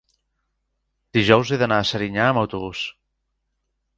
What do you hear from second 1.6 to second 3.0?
d'anar a Serinyà amb autobús.